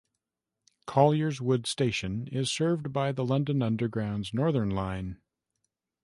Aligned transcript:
Colliers 0.87 1.41
Wood 1.41 1.67
Station 1.67 2.25
is 2.31 2.49
served 2.49 2.91
by 2.91 3.11
the 3.11 3.23
London 3.23 3.61
Underground's 3.61 4.33
Northern 4.33 4.71
line. 4.71 5.21